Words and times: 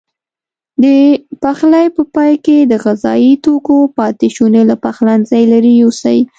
د 0.83 0.85
پخلي 1.43 1.85
په 1.95 2.03
پای 2.15 2.33
کې 2.45 2.57
د 2.71 2.73
غذايي 2.85 3.33
توکو 3.43 3.77
پاتې 3.97 4.27
شونې 4.35 4.63
له 4.69 4.75
پخلنځي 4.83 5.43
لیرې 5.51 5.73
یوسئ. 5.81 6.19